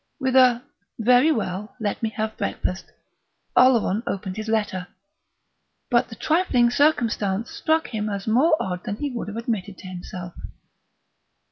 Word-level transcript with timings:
With 0.19 0.35
a 0.35 0.63
"Very 0.97 1.31
well 1.31 1.75
let 1.79 2.01
me 2.01 2.09
have 2.17 2.35
breakfast," 2.35 2.85
Oleron 3.55 4.01
opened 4.07 4.35
his 4.37 4.47
letter; 4.47 4.87
but 5.91 6.09
the 6.09 6.15
trifling 6.15 6.71
circumstance 6.71 7.51
struck 7.51 7.85
him 7.89 8.09
as 8.09 8.25
more 8.25 8.57
odd 8.59 8.83
than 8.83 8.95
he 8.95 9.11
would 9.11 9.27
have 9.27 9.37
admitted 9.37 9.77
to 9.77 9.87
himself. 9.87 10.33